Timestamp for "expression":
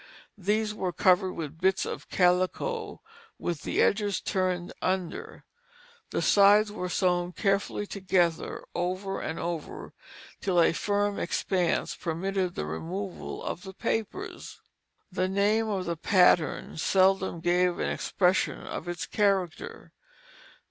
17.91-18.59